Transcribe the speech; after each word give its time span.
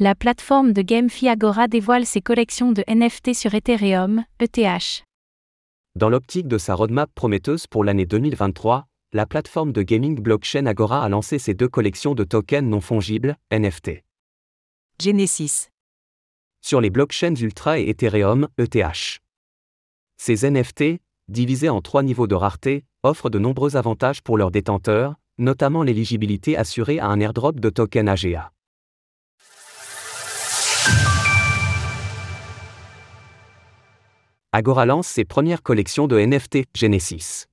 La 0.00 0.14
plateforme 0.14 0.72
de 0.72 0.80
GameFi 0.80 1.26
Agora 1.26 1.66
dévoile 1.66 2.06
ses 2.06 2.20
collections 2.20 2.70
de 2.70 2.84
NFT 2.86 3.34
sur 3.34 3.52
Ethereum, 3.56 4.22
ETH. 4.38 5.02
Dans 5.96 6.08
l'optique 6.08 6.46
de 6.46 6.56
sa 6.56 6.76
roadmap 6.76 7.10
prometteuse 7.16 7.66
pour 7.66 7.82
l'année 7.82 8.06
2023, 8.06 8.86
la 9.12 9.26
plateforme 9.26 9.72
de 9.72 9.82
gaming 9.82 10.20
blockchain 10.20 10.66
Agora 10.66 11.02
a 11.02 11.08
lancé 11.08 11.40
ses 11.40 11.54
deux 11.54 11.66
collections 11.66 12.14
de 12.14 12.22
tokens 12.22 12.62
non 12.62 12.80
fongibles, 12.80 13.36
NFT. 13.50 14.04
Genesis. 15.02 15.68
Sur 16.60 16.80
les 16.80 16.90
blockchains 16.90 17.34
Ultra 17.34 17.80
et 17.80 17.88
Ethereum, 17.88 18.46
ETH. 18.56 19.18
Ces 20.16 20.48
NFT, 20.48 21.00
divisés 21.26 21.70
en 21.70 21.80
trois 21.80 22.04
niveaux 22.04 22.28
de 22.28 22.36
rareté, 22.36 22.84
offrent 23.02 23.30
de 23.30 23.40
nombreux 23.40 23.74
avantages 23.74 24.22
pour 24.22 24.38
leurs 24.38 24.52
détenteurs, 24.52 25.16
notamment 25.38 25.82
l'éligibilité 25.82 26.56
assurée 26.56 27.00
à 27.00 27.06
un 27.06 27.18
airdrop 27.18 27.58
de 27.58 27.68
token 27.68 28.08
AGA. 28.08 28.52
Agora 34.58 34.86
lance 34.86 35.06
ses 35.06 35.24
premières 35.24 35.62
collections 35.62 36.08
de 36.08 36.18
NFT 36.18 36.64
Genesis. 36.74 37.44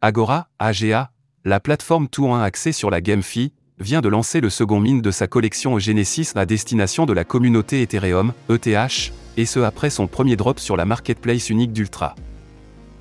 Agora, 0.00 0.48
AGA, 0.58 1.10
la 1.44 1.60
plateforme 1.60 2.08
tout 2.08 2.26
en 2.26 2.36
un 2.36 2.42
axée 2.42 2.72
sur 2.72 2.88
la 2.88 3.02
GameFi, 3.02 3.52
vient 3.78 4.00
de 4.00 4.08
lancer 4.08 4.40
le 4.40 4.48
second 4.48 4.80
mine 4.80 5.02
de 5.02 5.10
sa 5.10 5.26
collection 5.26 5.78
Genesis 5.78 6.30
à 6.34 6.46
destination 6.46 7.04
de 7.04 7.12
la 7.12 7.24
communauté 7.24 7.82
Ethereum, 7.82 8.32
ETH, 8.48 9.12
et 9.36 9.44
ce 9.44 9.60
après 9.60 9.90
son 9.90 10.06
premier 10.06 10.36
drop 10.36 10.58
sur 10.58 10.78
la 10.78 10.86
marketplace 10.86 11.50
unique 11.50 11.74
d'Ultra. 11.74 12.14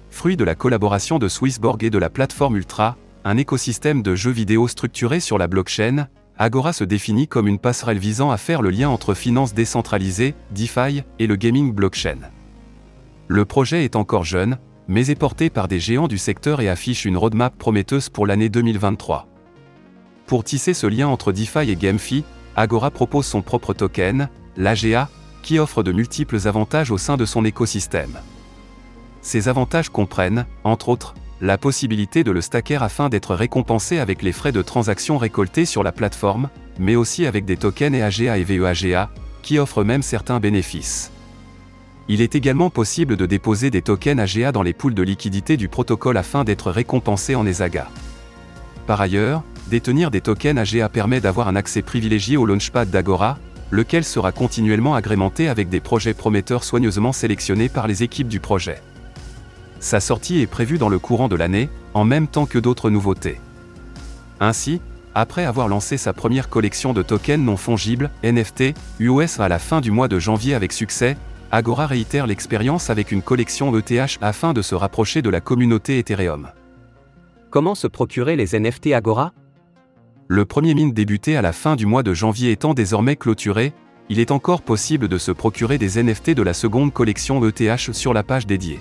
Fruit 0.10 0.36
de 0.36 0.44
la 0.44 0.56
collaboration 0.56 1.18
de 1.18 1.30
Swissborg 1.30 1.86
et 1.86 1.90
de 1.90 1.98
la 1.98 2.10
plateforme 2.10 2.58
Ultra, 2.58 2.98
un 3.24 3.38
écosystème 3.38 4.04
de 4.04 4.14
jeux 4.14 4.32
vidéo 4.32 4.68
structuré 4.68 5.22
sur 5.22 5.38
la 5.38 5.48
blockchain, 5.48 6.10
Agora 6.38 6.74
se 6.74 6.84
définit 6.84 7.30
comme 7.30 7.48
une 7.48 7.60
passerelle 7.60 7.98
visant 7.98 8.32
à 8.32 8.36
faire 8.36 8.62
le 8.62 8.72
lien 8.72 8.90
entre 8.90 9.14
finances 9.14 9.54
décentralisées, 9.54 10.36
DeFi, 10.52 11.04
et 11.18 11.28
le 11.28 11.38
gaming 11.38 11.72
blockchain. 11.72 12.18
Le 13.28 13.44
projet 13.44 13.84
est 13.84 13.96
encore 13.96 14.24
jeune, 14.24 14.60
mais 14.88 15.10
est 15.10 15.16
porté 15.16 15.50
par 15.50 15.68
des 15.68 15.80
géants 15.80 16.08
du 16.08 16.20
secteur 16.20 16.62
et 16.62 16.70
affiche 16.70 17.06
une 17.06 17.18
roadmap 17.18 17.58
prometteuse 17.58 18.10
pour 18.10 18.28
l'année 18.28 18.50
2023. 18.50 19.28
Pour 20.28 20.44
tisser 20.44 20.74
ce 20.74 20.86
lien 20.86 21.08
entre 21.08 21.32
DeFi 21.32 21.72
et 21.72 21.76
GameFi, 21.76 22.24
Agora 22.56 22.92
propose 22.92 23.26
son 23.26 23.42
propre 23.42 23.74
token, 23.74 24.30
l'AGA, 24.58 25.10
qui 25.42 25.60
offre 25.60 25.84
de 25.84 25.92
multiples 25.92 26.48
avantages 26.48 26.92
au 26.92 26.98
sein 26.98 27.18
de 27.18 27.26
son 27.26 27.44
écosystème. 27.46 28.20
Ces 29.22 29.50
avantages 29.50 29.90
comprennent, 29.90 30.46
entre 30.64 30.90
autres, 30.90 31.16
la 31.42 31.58
possibilité 31.58 32.24
de 32.24 32.32
le 32.32 32.42
stacker 32.42 32.82
afin 32.82 33.10
d'être 33.10 33.36
récompensé 33.36 33.98
avec 33.98 34.22
les 34.22 34.32
frais 34.32 34.52
de 34.52 34.62
transaction 34.62 35.18
récoltés 35.18 35.66
sur 35.66 35.84
la 35.84 35.92
plateforme, 35.92 36.50
mais 36.80 36.96
aussi 36.96 37.26
avec 37.26 37.46
des 37.46 37.58
tokens 37.58 37.96
EAGA 37.96 38.38
et 38.38 38.44
VEAGA, 38.44 39.10
qui 39.42 39.60
offrent 39.60 39.84
même 39.84 40.02
certains 40.02 40.40
bénéfices. 40.40 41.12
Il 42.08 42.22
est 42.22 42.36
également 42.36 42.70
possible 42.70 43.18
de 43.18 43.26
déposer 43.26 43.72
des 43.72 43.82
tokens 43.82 44.20
AGA 44.20 44.52
dans 44.52 44.62
les 44.62 44.74
poules 44.74 44.94
de 44.94 45.02
liquidité 45.02 45.58
du 45.58 45.68
protocole 45.68 46.18
afin 46.18 46.44
d'être 46.44 46.70
récompensé 46.70 47.34
en 47.34 47.46
ESAGA. 47.48 47.90
Par 48.86 49.02
ailleurs, 49.02 49.44
détenir 49.68 50.12
des 50.12 50.22
tokens 50.22 50.60
AGA 50.60 50.88
permet 50.90 51.20
d'avoir 51.20 51.48
un 51.48 51.56
accès 51.56 51.82
privilégié 51.82 52.38
au 52.38 52.46
launchpad 52.46 52.92
d'Agora, 52.92 53.40
lequel 53.72 54.04
sera 54.04 54.32
continuellement 54.32 54.94
agrémenté 54.94 55.50
avec 55.50 55.70
des 55.70 55.80
projets 55.80 56.14
prometteurs 56.14 56.64
soigneusement 56.64 57.12
sélectionnés 57.12 57.70
par 57.70 57.88
les 57.88 58.04
équipes 58.04 58.28
du 58.28 58.40
projet. 58.40 58.80
Sa 59.80 60.00
sortie 60.00 60.42
est 60.42 60.48
prévue 60.48 60.78
dans 60.78 60.90
le 60.90 61.00
courant 61.00 61.28
de 61.28 61.36
l'année, 61.36 61.70
en 61.96 62.06
même 62.06 62.28
temps 62.28 62.46
que 62.46 62.60
d'autres 62.60 62.92
nouveautés. 62.92 63.40
Ainsi, 64.40 64.80
après 65.16 65.46
avoir 65.46 65.68
lancé 65.68 65.98
sa 65.98 66.14
première 66.14 66.50
collection 66.50 66.94
de 66.94 67.02
tokens 67.02 67.44
non 67.44 67.58
fongibles, 67.58 68.12
NFT, 68.24 68.76
US 69.00 69.40
à 69.40 69.48
la 69.48 69.60
fin 69.60 69.82
du 69.82 69.90
mois 69.90 70.08
de 70.08 70.20
janvier 70.20 70.54
avec 70.54 70.72
succès, 70.72 71.18
Agora 71.52 71.86
réitère 71.86 72.28
l'expérience 72.28 72.90
avec 72.90 73.12
une 73.12 73.22
collection 73.22 73.76
ETH 73.78 74.18
afin 74.22 74.54
de 74.54 74.62
se 74.62 74.76
rapprocher 74.76 75.22
de 75.22 75.30
la 75.30 75.42
communauté 75.42 76.00
Ethereum. 76.00 76.50
Comment 77.50 77.76
se 77.76 77.88
procurer 77.88 78.36
les 78.36 78.60
NFT 78.60 78.88
Agora? 78.94 79.32
Le 80.28 80.44
premier 80.46 80.74
mine 80.74 80.92
débuté 80.92 81.38
à 81.38 81.42
la 81.42 81.54
fin 81.54 81.76
du 81.76 81.86
mois 81.86 82.04
de 82.04 82.14
janvier 82.14 82.52
étant 82.52 82.74
désormais 82.74 83.16
clôturé, 83.16 83.74
il 84.10 84.20
est 84.20 84.32
encore 84.32 84.64
possible 84.64 85.08
de 85.08 85.18
se 85.18 85.32
procurer 85.32 85.78
des 85.78 86.02
NFT 86.02 86.32
de 86.32 86.42
la 86.42 86.54
seconde 86.54 86.92
collection 86.92 87.46
ETH 87.46 87.94
sur 87.94 88.14
la 88.14 88.24
page 88.24 88.48
dédiée. 88.48 88.80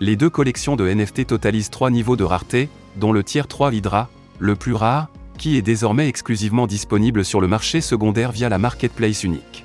Les 0.00 0.16
deux 0.16 0.30
collections 0.30 0.76
de 0.76 0.86
NFT 0.86 1.26
totalisent 1.26 1.70
trois 1.70 1.90
niveaux 1.90 2.16
de 2.16 2.24
rareté, 2.24 2.68
dont 2.96 3.12
le 3.12 3.24
tiers 3.24 3.48
3 3.48 3.72
Hydra, 3.72 4.08
le 4.38 4.54
plus 4.54 4.74
rare, 4.74 5.08
qui 5.38 5.56
est 5.56 5.62
désormais 5.62 6.08
exclusivement 6.08 6.66
disponible 6.66 7.24
sur 7.24 7.40
le 7.40 7.48
marché 7.48 7.80
secondaire 7.80 8.32
via 8.32 8.48
la 8.48 8.58
marketplace 8.58 9.24
unique. 9.24 9.64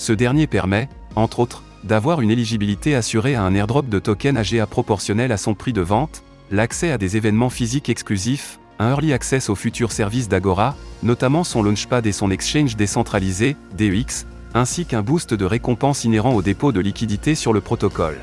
Ce 0.00 0.14
dernier 0.14 0.46
permet, 0.46 0.88
entre 1.14 1.40
autres, 1.40 1.62
d'avoir 1.84 2.22
une 2.22 2.30
éligibilité 2.30 2.94
assurée 2.94 3.34
à 3.34 3.42
un 3.42 3.52
airdrop 3.52 3.86
de 3.86 3.98
token 3.98 4.38
AGA 4.38 4.66
proportionnel 4.66 5.30
à 5.30 5.36
son 5.36 5.52
prix 5.52 5.74
de 5.74 5.82
vente, 5.82 6.22
l'accès 6.50 6.90
à 6.90 6.96
des 6.96 7.18
événements 7.18 7.50
physiques 7.50 7.90
exclusifs, 7.90 8.58
un 8.78 8.92
early 8.92 9.12
access 9.12 9.50
aux 9.50 9.54
futurs 9.54 9.92
services 9.92 10.26
d'Agora, 10.26 10.74
notamment 11.02 11.44
son 11.44 11.62
launchpad 11.62 12.06
et 12.06 12.12
son 12.12 12.30
exchange 12.30 12.76
décentralisé, 12.76 13.56
DEX, 13.76 14.24
ainsi 14.54 14.86
qu'un 14.86 15.02
boost 15.02 15.34
de 15.34 15.44
récompenses 15.44 16.04
inhérent 16.04 16.32
au 16.32 16.40
dépôt 16.40 16.72
de 16.72 16.80
liquidités 16.80 17.34
sur 17.34 17.52
le 17.52 17.60
protocole. 17.60 18.20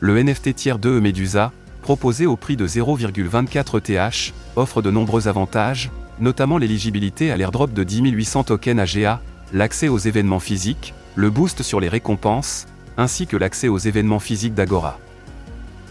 Le 0.00 0.22
NFT 0.22 0.56
Tier 0.56 0.74
2 0.78 1.00
Medusa, 1.00 1.52
proposé 1.80 2.26
au 2.26 2.36
prix 2.36 2.58
de 2.58 2.68
0,24 2.68 3.78
ETH, 3.78 4.34
offre 4.56 4.82
de 4.82 4.90
nombreux 4.90 5.26
avantages, 5.26 5.90
notamment 6.20 6.58
l'éligibilité 6.58 7.32
à 7.32 7.38
l'airdrop 7.38 7.72
de 7.72 7.82
10 7.82 8.10
800 8.10 8.44
tokens 8.44 8.78
AGA, 8.78 9.22
l'accès 9.52 9.88
aux 9.88 9.98
événements 9.98 10.40
physiques, 10.40 10.94
le 11.14 11.30
boost 11.30 11.62
sur 11.62 11.80
les 11.80 11.88
récompenses, 11.88 12.66
ainsi 12.96 13.26
que 13.26 13.36
l'accès 13.36 13.68
aux 13.68 13.78
événements 13.78 14.18
physiques 14.18 14.54
d'Agora. 14.54 14.98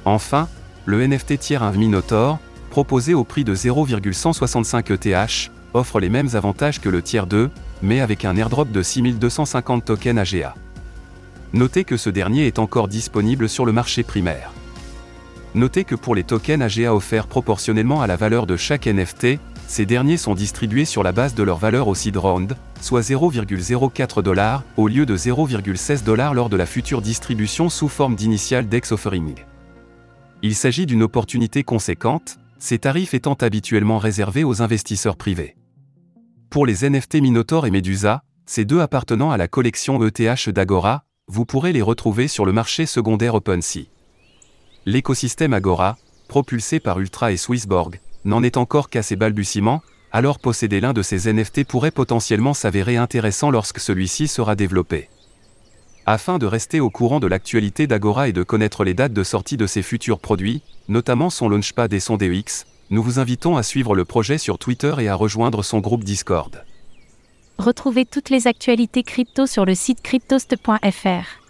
Enfin, 0.06 0.48
le 0.86 1.06
NFT 1.06 1.40
tiers 1.40 1.64
1 1.64 1.72
Minotaur, 1.74 2.40
proposé 2.70 3.14
au 3.14 3.24
prix 3.24 3.44
de 3.44 3.56
0,165 3.56 4.92
ETH, 4.92 5.52
offre 5.74 6.00
les 6.00 6.10
mêmes 6.10 6.30
avantages 6.34 6.80
que 6.80 6.90
le 6.90 7.02
tiers 7.02 7.28
2, 7.28 7.50
mais 7.82 8.02
avec 8.02 8.26
un 8.26 8.36
airdrop 8.36 8.72
de 8.72 8.82
6250 8.82 9.86
tokens 9.86 10.20
AGA. 10.20 10.56
Notez 11.54 11.84
que 11.84 11.98
ce 11.98 12.10
dernier 12.10 12.48
est 12.48 12.60
encore 12.60 12.88
disponible 12.88 13.48
sur 13.48 13.66
le 13.66 13.72
marché 13.72 14.04
primaire. 14.04 14.52
Notez 15.54 15.86
que 15.86 15.96
pour 15.96 16.16
les 16.16 16.24
tokens 16.24 16.62
AGA 16.62 16.94
offerts 16.94 17.28
proportionnellement 17.28 18.02
à 18.02 18.08
la 18.08 18.18
valeur 18.18 18.46
de 18.46 18.58
chaque 18.58 18.88
NFT, 18.88 19.40
ces 19.68 19.86
derniers 19.86 20.18
sont 20.18 20.36
distribués 20.36 20.86
sur 20.86 21.04
la 21.04 21.12
base 21.12 21.36
de 21.36 21.44
leur 21.44 21.58
valeur 21.58 21.88
au 21.88 21.96
seed 21.96 22.18
round, 22.18 22.56
soit 22.82 23.02
0,04 23.02 24.22
dollars, 24.22 24.64
au 24.78 24.88
lieu 24.88 25.06
de 25.06 25.18
0,16 25.18 26.04
dollars 26.04 26.34
lors 26.34 26.50
de 26.50 26.58
la 26.58 26.66
future 26.66 27.02
distribution 27.02 27.70
sous 27.70 27.90
forme 27.90 28.16
d'initial 28.16 28.70
DEX 28.70 28.92
offering. 28.92 29.36
Il 30.42 30.56
s'agit 30.56 30.86
d'une 30.86 31.04
opportunité 31.04 31.64
conséquente, 31.64 32.38
ces 32.60 32.80
tarifs 32.80 33.14
étant 33.14 33.34
habituellement 33.34 33.98
réservés 33.98 34.44
aux 34.44 34.62
investisseurs 34.62 35.18
privés. 35.18 35.56
Pour 36.50 36.66
les 36.66 36.88
NFT 36.88 37.16
Minotaur 37.16 37.66
et 37.66 37.72
Medusa, 37.72 38.24
ces 38.46 38.66
deux 38.66 38.80
appartenant 38.80 39.32
à 39.32 39.38
la 39.38 39.48
collection 39.48 40.02
ETH 40.06 40.50
d'Agora, 40.50 41.04
vous 41.28 41.46
pourrez 41.46 41.74
les 41.74 41.82
retrouver 41.82 42.28
sur 42.28 42.46
le 42.46 42.52
marché 42.52 42.86
secondaire 42.86 43.34
OpenSea. 43.34 43.88
L'écosystème 44.86 45.54
Agora, 45.54 45.98
propulsé 46.28 46.80
par 46.80 47.00
Ultra 47.00 47.32
et 47.32 47.38
Swissborg, 47.38 48.00
n'en 48.26 48.44
est 48.44 48.58
encore 48.58 48.90
qu'à 48.90 49.04
ses 49.04 49.16
balbutiements, 49.16 49.82
alors 50.12 50.40
posséder 50.40 50.82
l'un 50.82 50.94
de 50.94 51.02
ces 51.02 51.32
NFT 51.32 51.66
pourrait 51.66 51.92
potentiellement 51.92 52.54
s'avérer 52.54 52.98
intéressant 52.98 53.52
lorsque 53.52 53.80
celui-ci 53.80 54.28
sera 54.28 54.56
développé. 54.56 55.10
Afin 56.06 56.38
de 56.38 56.46
rester 56.46 56.80
au 56.80 56.90
courant 56.90 57.20
de 57.20 57.28
l'actualité 57.28 57.88
d'Agora 57.88 58.28
et 58.28 58.34
de 58.34 58.44
connaître 58.44 58.84
les 58.84 58.94
dates 58.94 59.14
de 59.14 59.24
sortie 59.24 59.58
de 59.58 59.66
ses 59.66 59.82
futurs 59.82 60.20
produits, 60.20 60.62
notamment 60.88 61.30
son 61.30 61.50
Launchpad 61.50 61.92
et 61.94 62.00
son 62.00 62.18
DEX, 62.18 62.66
nous 62.92 63.02
vous 63.02 63.18
invitons 63.20 63.58
à 63.58 63.64
suivre 63.64 63.96
le 63.96 64.06
projet 64.06 64.38
sur 64.38 64.60
Twitter 64.60 64.94
et 65.00 65.08
à 65.08 65.16
rejoindre 65.16 65.64
son 65.64 65.80
groupe 65.80 66.04
Discord. 66.04 66.64
Retrouvez 67.58 68.06
toutes 68.06 68.30
les 68.30 68.48
actualités 68.48 69.04
crypto 69.04 69.48
sur 69.48 69.66
le 69.66 69.74
site 69.76 70.02
cryptost.fr. 70.02 71.42